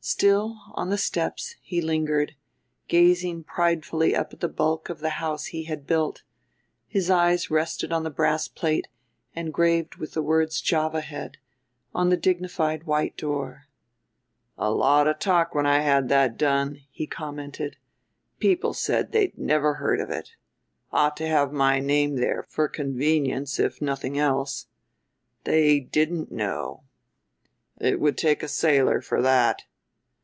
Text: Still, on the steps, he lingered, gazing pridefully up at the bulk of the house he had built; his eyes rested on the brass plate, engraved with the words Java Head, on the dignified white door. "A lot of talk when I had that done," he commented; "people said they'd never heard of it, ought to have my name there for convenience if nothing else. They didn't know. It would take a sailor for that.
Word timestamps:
Still, 0.00 0.58
on 0.72 0.88
the 0.88 0.96
steps, 0.96 1.56
he 1.60 1.82
lingered, 1.82 2.32
gazing 2.86 3.44
pridefully 3.44 4.16
up 4.16 4.32
at 4.32 4.40
the 4.40 4.48
bulk 4.48 4.88
of 4.88 5.00
the 5.00 5.10
house 5.20 5.46
he 5.46 5.64
had 5.64 5.86
built; 5.86 6.22
his 6.86 7.10
eyes 7.10 7.50
rested 7.50 7.92
on 7.92 8.04
the 8.04 8.10
brass 8.10 8.48
plate, 8.48 8.88
engraved 9.36 9.96
with 9.96 10.14
the 10.14 10.22
words 10.22 10.62
Java 10.62 11.02
Head, 11.02 11.36
on 11.94 12.08
the 12.08 12.16
dignified 12.16 12.84
white 12.84 13.18
door. 13.18 13.66
"A 14.56 14.70
lot 14.70 15.06
of 15.06 15.18
talk 15.18 15.54
when 15.54 15.66
I 15.66 15.80
had 15.80 16.08
that 16.08 16.38
done," 16.38 16.78
he 16.90 17.06
commented; 17.06 17.76
"people 18.38 18.72
said 18.72 19.12
they'd 19.12 19.36
never 19.36 19.74
heard 19.74 20.00
of 20.00 20.08
it, 20.08 20.30
ought 20.90 21.18
to 21.18 21.26
have 21.28 21.52
my 21.52 21.80
name 21.80 22.16
there 22.16 22.44
for 22.44 22.66
convenience 22.66 23.58
if 23.60 23.82
nothing 23.82 24.18
else. 24.18 24.68
They 25.44 25.78
didn't 25.80 26.32
know. 26.32 26.84
It 27.78 28.00
would 28.00 28.16
take 28.16 28.42
a 28.42 28.48
sailor 28.48 29.02
for 29.02 29.20
that. 29.20 29.64